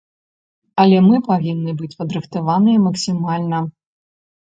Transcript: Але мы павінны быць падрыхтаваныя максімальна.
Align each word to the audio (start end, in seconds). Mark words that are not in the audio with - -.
Але 0.83 0.97
мы 1.09 1.19
павінны 1.29 1.71
быць 1.83 1.97
падрыхтаваныя 2.01 2.83
максімальна. 2.91 3.65